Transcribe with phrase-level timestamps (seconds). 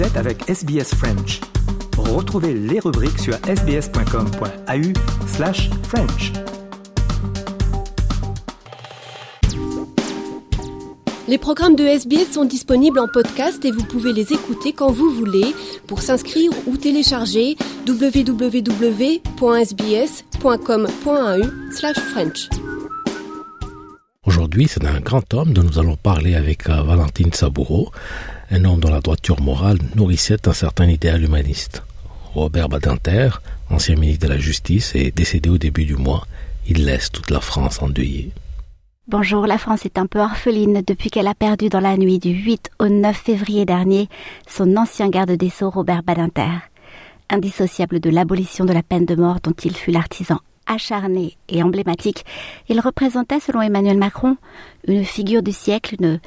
[0.00, 1.40] Vous êtes avec SBS French.
[1.98, 4.92] Retrouvez les rubriques sur sbs.com.au
[5.26, 6.32] slash French.
[11.28, 15.10] Les programmes de SBS sont disponibles en podcast et vous pouvez les écouter quand vous
[15.10, 15.54] voulez.
[15.86, 18.52] Pour s'inscrire ou télécharger, www.sbs.com.au
[21.72, 22.48] slash French.
[24.24, 27.90] Aujourd'hui, c'est un grand homme dont nous allons parler avec euh, Valentine Saboureau,
[28.50, 31.82] un homme dont la droiture morale nourrissait un certain idéal humaniste.
[32.34, 33.30] Robert Badinter,
[33.70, 36.26] ancien ministre de la Justice, est décédé au début du mois.
[36.66, 38.32] Il laisse toute la France endeuillée.
[39.08, 42.30] Bonjour, la France est un peu orpheline depuis qu'elle a perdu dans la nuit du
[42.30, 44.08] 8 au 9 février dernier
[44.46, 46.58] son ancien garde des Sceaux Robert Badinter.
[47.28, 52.24] Indissociable de l'abolition de la peine de mort dont il fut l'artisan acharné et emblématique,
[52.68, 54.36] il représentait, selon Emmanuel Macron,
[54.86, 56.20] une figure du siècle, une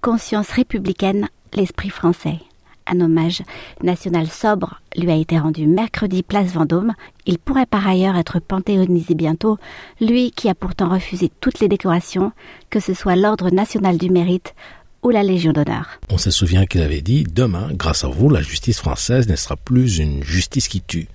[0.00, 2.38] conscience républicaine, l'esprit français.
[2.86, 3.42] Un hommage
[3.82, 6.94] national sobre lui a été rendu mercredi place Vendôme.
[7.24, 9.58] Il pourrait par ailleurs être panthéonisé bientôt,
[10.00, 12.32] lui qui a pourtant refusé toutes les décorations,
[12.68, 14.54] que ce soit l'Ordre national du mérite
[15.02, 16.00] ou la Légion d'honneur.
[16.10, 19.56] On se souvient qu'il avait dit Demain, grâce à vous, la justice française ne sera
[19.56, 21.08] plus une justice qui tue.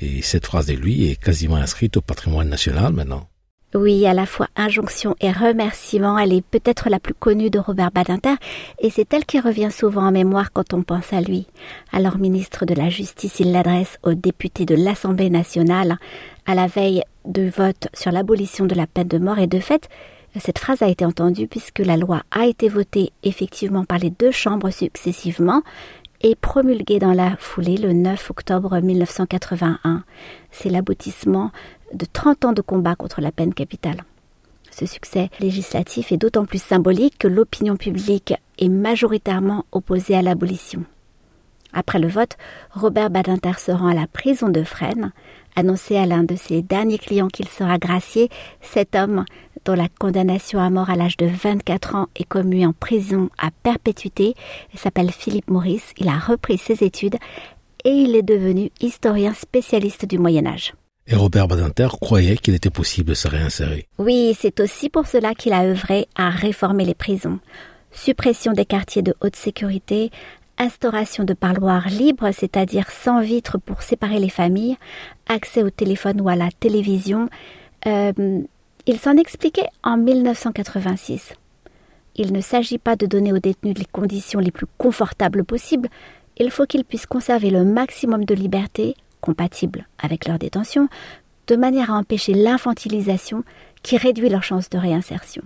[0.00, 3.28] Et cette phrase de lui est quasiment inscrite au patrimoine national maintenant.
[3.74, 7.90] Oui, à la fois injonction et remerciement, elle est peut-être la plus connue de Robert
[7.90, 8.34] Badinter,
[8.78, 11.46] et c'est elle qui revient souvent en mémoire quand on pense à lui.
[11.92, 15.98] Alors ministre de la Justice, il l'adresse aux députés de l'Assemblée nationale
[16.46, 19.90] à la veille de vote sur l'abolition de la peine de mort, et de fait,
[20.40, 24.30] cette phrase a été entendue puisque la loi a été votée effectivement par les deux
[24.30, 25.62] chambres successivement
[26.20, 30.04] et promulguée dans la foulée le 9 octobre 1981.
[30.50, 31.52] C'est l'aboutissement
[31.92, 34.04] de 30 ans de combat contre la peine capitale.
[34.70, 40.84] Ce succès législatif est d'autant plus symbolique que l'opinion publique est majoritairement opposée à l'abolition.
[41.72, 42.36] Après le vote,
[42.70, 45.12] Robert Badinter se rend à la prison de Fresnes,
[45.54, 48.30] annoncé à l'un de ses derniers clients qu'il sera gracié,
[48.62, 49.24] cet homme,
[49.64, 53.50] dont la condamnation à mort à l'âge de 24 ans est commuée en prison à
[53.62, 54.34] perpétuité,
[54.74, 57.16] s'appelle Philippe Maurice, il a repris ses études
[57.84, 60.72] et il est devenu historien spécialiste du Moyen Âge.
[61.10, 63.88] Et Robert Badinter croyait qu'il était possible de se réinsérer.
[63.98, 67.38] Oui, c'est aussi pour cela qu'il a œuvré à réformer les prisons.
[67.92, 70.10] Suppression des quartiers de haute sécurité,
[70.58, 74.76] instauration de parloirs libres, c'est-à-dire sans vitres pour séparer les familles,
[75.26, 77.30] accès au téléphone ou à la télévision.
[77.86, 78.12] Euh,
[78.86, 81.32] il s'en expliquait en 1986.
[82.16, 85.88] Il ne s'agit pas de donner aux détenus les conditions les plus confortables possibles,
[86.38, 90.88] il faut qu'ils puissent conserver le maximum de liberté compatibles avec leur détention,
[91.46, 93.44] de manière à empêcher l'infantilisation
[93.82, 95.42] qui réduit leurs chances de réinsertion.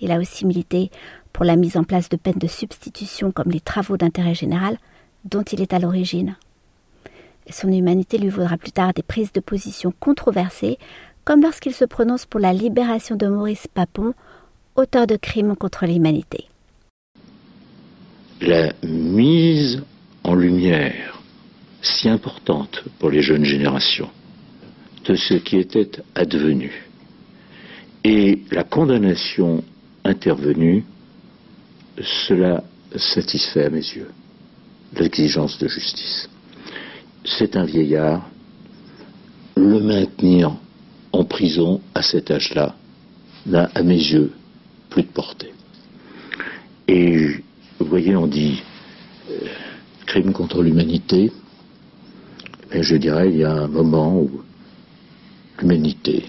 [0.00, 0.90] Il a aussi milité
[1.32, 4.78] pour la mise en place de peines de substitution comme les travaux d'intérêt général
[5.24, 6.36] dont il est à l'origine.
[7.50, 10.78] Son humanité lui vaudra plus tard des prises de position controversées,
[11.24, 14.14] comme lorsqu'il se prononce pour la libération de Maurice Papon,
[14.76, 16.46] auteur de crimes contre l'humanité.
[18.40, 19.82] La mise
[20.24, 21.15] en lumière
[21.86, 24.10] si importante pour les jeunes générations
[25.04, 26.84] de ce qui était advenu.
[28.04, 29.62] Et la condamnation
[30.04, 30.84] intervenue,
[32.26, 32.64] cela
[32.96, 34.10] satisfait à mes yeux
[34.94, 36.28] l'exigence de justice.
[37.24, 38.28] C'est un vieillard,
[39.56, 40.56] le maintenir
[41.12, 42.76] en prison à cet âge-là
[43.46, 44.32] n'a, à mes yeux,
[44.90, 45.52] plus de portée.
[46.88, 47.42] Et
[47.78, 48.62] vous voyez, on dit
[49.30, 49.46] euh,
[50.06, 51.32] crime contre l'humanité,
[52.72, 54.42] et je dirais, il y a un moment où
[55.60, 56.24] l'humanité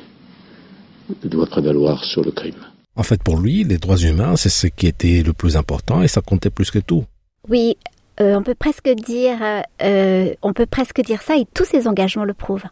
[1.24, 2.56] doit prévaloir sur le crime.
[2.96, 6.08] En fait, pour lui, les droits humains, c'est ce qui était le plus important et
[6.08, 7.06] ça comptait plus que tout.
[7.47, 7.78] Oui,
[8.20, 9.38] euh, on peut presque dire,
[9.84, 12.66] euh, on peut presque dire ça et tous ses engagements le prouvent.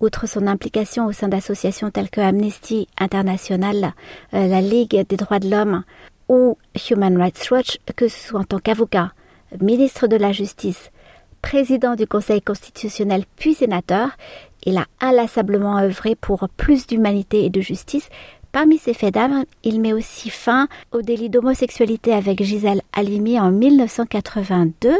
[0.00, 3.92] Outre son implication au sein d'associations telles que Amnesty International,
[4.32, 5.82] euh, la Ligue des droits de l'homme
[6.28, 6.56] ou
[6.90, 9.12] Human Rights Watch, que ce soit en tant qu'avocat,
[9.60, 10.90] ministre de la Justice,
[11.42, 14.10] président du Conseil constitutionnel puis sénateur,
[14.64, 18.08] il a inlassablement œuvré pour plus d'humanité et de justice.
[18.52, 23.50] Parmi ses faits d'armes, il met aussi fin au délit d'homosexualité avec Gisèle Halimi en
[23.50, 24.90] 1982.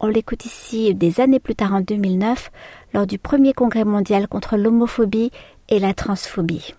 [0.00, 2.50] On l'écoute ici des années plus tard en 2009
[2.92, 5.30] lors du premier congrès mondial contre l'homophobie
[5.68, 6.74] et la transphobie.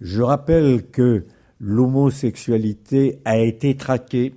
[0.00, 1.26] Je rappelle que
[1.58, 4.34] l'homosexualité a été traquée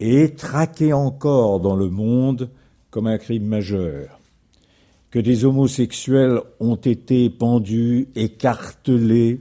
[0.00, 2.50] et est traquée encore dans le monde
[2.94, 4.20] comme un crime majeur,
[5.10, 9.40] que des homosexuels ont été pendus, écartelés,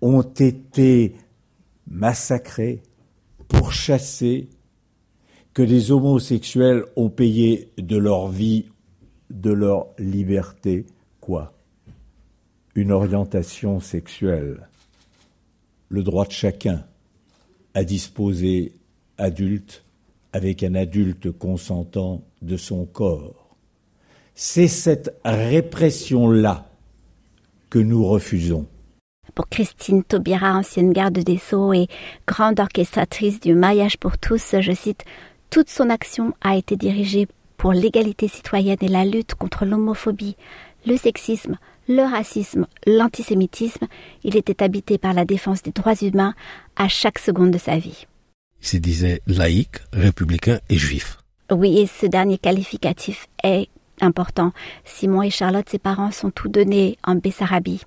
[0.00, 1.14] ont été
[1.86, 2.82] massacrés,
[3.46, 4.48] pourchassés,
[5.54, 8.66] que les homosexuels ont payé de leur vie,
[9.30, 10.84] de leur liberté,
[11.20, 11.52] quoi?
[12.74, 14.68] Une orientation sexuelle,
[15.90, 16.84] le droit de chacun
[17.74, 18.72] à disposer
[19.16, 19.84] adulte
[20.32, 23.56] avec un adulte consentant de son corps.
[24.34, 26.70] C'est cette répression-là
[27.70, 28.66] que nous refusons.
[29.34, 31.86] Pour Christine Taubira, ancienne garde des Sceaux et
[32.26, 35.04] grande orchestratrice du mariage pour tous, je cite,
[35.48, 40.36] toute son action a été dirigée pour l'égalité citoyenne et la lutte contre l'homophobie,
[40.86, 41.58] le sexisme,
[41.88, 43.86] le racisme, l'antisémitisme.
[44.24, 46.34] Il était habité par la défense des droits humains
[46.76, 48.06] à chaque seconde de sa vie.
[48.62, 51.18] Il se disait laïque, républicain et juif.
[51.50, 53.68] Oui, et ce dernier qualificatif est
[54.00, 54.52] important.
[54.84, 57.82] Simon et Charlotte, ses parents, sont tous donnés en Bessarabie.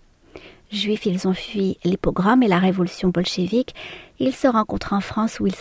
[0.72, 3.74] Juifs, ils ont fui les pogroms et la révolution bolchevique.
[4.20, 5.54] Ils se rencontrent en France où ils,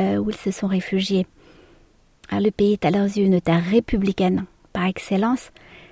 [0.00, 1.26] euh, se sont réfugiés.
[2.30, 5.50] Ah, le pays est à leurs yeux une terre républicaine par excellence,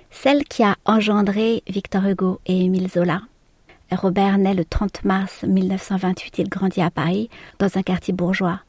[0.09, 3.21] celle qui a engendré Victor Hugo et Émile Zola.
[3.91, 6.39] Robert naît le 30 mars 1928.
[6.39, 7.29] Il grandit à Paris,
[7.59, 8.61] dans un quartier bourgeois.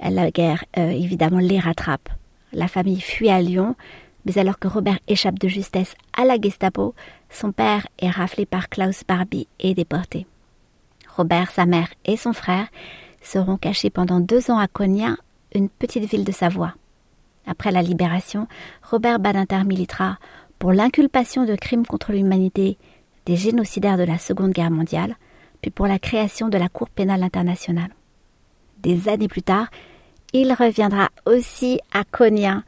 [0.00, 2.08] La guerre, euh, évidemment, les rattrape.
[2.52, 3.76] La famille fuit à Lyon,
[4.24, 6.94] mais alors que Robert échappe de justesse à la Gestapo,
[7.30, 10.26] son père est raflé par Klaus Barbie et déporté.
[11.16, 12.68] Robert, sa mère et son frère
[13.20, 15.18] seront cachés pendant deux ans à Cognac,
[15.54, 16.74] une petite ville de Savoie.
[17.46, 18.46] Après la libération,
[18.82, 20.18] Robert Badinter militera
[20.58, 22.78] pour l'inculpation de crimes contre l'humanité
[23.26, 25.16] des génocidaires de la Seconde Guerre mondiale,
[25.60, 27.90] puis pour la création de la Cour pénale internationale.
[28.82, 29.68] Des années plus tard,
[30.32, 32.64] il reviendra aussi à Cognac,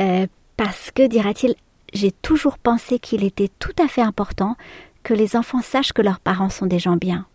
[0.00, 0.26] euh,
[0.56, 1.54] parce que, dira-t-il,
[1.92, 4.56] j'ai toujours pensé qu'il était tout à fait important
[5.02, 7.26] que les enfants sachent que leurs parents sont des gens bien.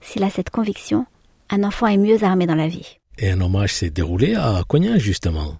[0.00, 1.06] S'il a cette conviction,
[1.50, 2.98] un enfant est mieux armé dans la vie.
[3.18, 5.58] Et un hommage s'est déroulé à Cognac, justement.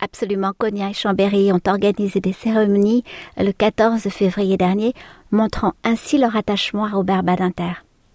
[0.00, 3.04] Absolument, Cognac et Chambéry ont organisé des cérémonies
[3.36, 4.94] le 14 février dernier,
[5.30, 7.72] montrant ainsi leur attachement à Robert Badinter.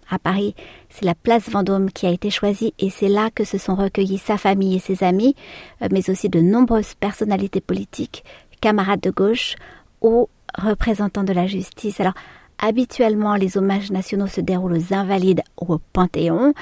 [0.08, 0.54] À Paris,
[0.88, 4.18] c'est la place Vendôme qui a été choisie et c'est là que se sont recueillis
[4.18, 5.34] sa famille et ses amis,
[5.82, 8.24] euh, mais aussi de nombreuses personnalités politiques,
[8.60, 9.56] camarades de gauche
[10.00, 12.00] ou représentants de la justice.
[12.00, 12.14] Alors,
[12.58, 16.52] habituellement, les hommages nationaux se déroulent aux Invalides ou au Panthéon.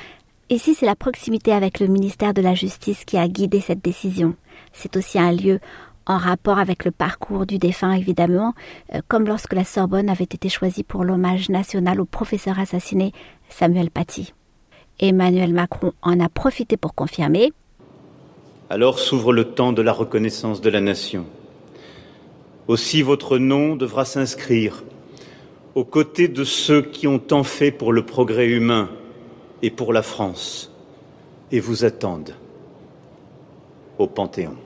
[0.50, 4.35] Ici, c'est la proximité avec le ministère de la Justice qui a guidé cette décision.
[4.75, 5.58] C'est aussi un lieu
[6.06, 8.52] en rapport avec le parcours du défunt, évidemment,
[8.94, 13.12] euh, comme lorsque la Sorbonne avait été choisie pour l'hommage national au professeur assassiné
[13.49, 14.35] Samuel Paty.
[15.00, 17.52] Emmanuel Macron en a profité pour confirmer.
[18.69, 21.25] Alors s'ouvre le temps de la reconnaissance de la nation.
[22.69, 24.85] Aussi votre nom devra s'inscrire
[25.75, 28.91] aux côtés de ceux qui ont tant fait pour le progrès humain
[29.65, 30.71] et pour la France
[31.51, 32.35] et vous attendent
[33.99, 34.57] au Panthéon.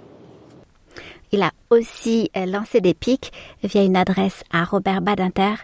[1.30, 5.54] Il a aussi euh, lancé des pics via une adresse à Robert Badinter.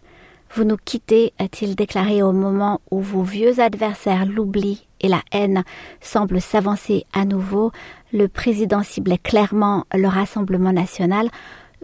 [0.54, 5.64] Vous nous quittez, a-t-il déclaré au moment où vos vieux adversaires, l'oubli et la haine,
[6.00, 7.72] semblent s'avancer à nouveau.
[8.12, 11.28] Le président ciblait clairement le Rassemblement national.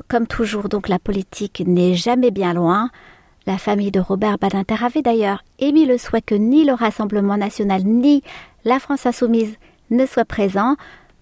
[0.07, 2.91] Comme toujours, donc, la politique n'est jamais bien loin.
[3.47, 7.83] La famille de Robert Badinter avait d'ailleurs émis le souhait que ni le Rassemblement national
[7.85, 8.23] ni
[8.65, 9.57] la France insoumise
[9.91, 10.77] ne soient présents.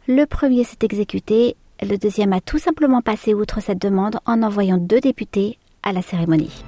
[0.07, 4.79] Le premier s'est exécuté le deuxième a tout simplement passé outre cette demande en envoyant
[4.79, 6.65] deux députés à la cérémonie.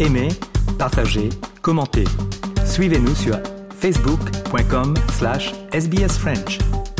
[0.00, 0.28] Aimez,
[0.78, 1.28] partagez,
[1.62, 2.04] commentez.
[2.64, 3.36] Suivez-nous sur
[3.80, 6.97] facebook.com slash sbsfrench.